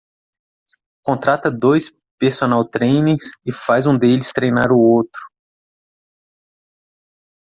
[1.05, 5.21] Contrata dois personal trainers e faz um deles treinar o outro.